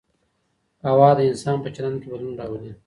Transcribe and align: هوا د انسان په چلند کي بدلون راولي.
هوا 0.87 1.09
د 1.17 1.19
انسان 1.29 1.57
په 1.63 1.69
چلند 1.75 1.97
کي 2.01 2.07
بدلون 2.11 2.33
راولي. 2.39 2.71